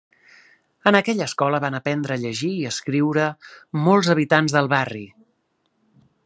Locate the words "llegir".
2.23-2.51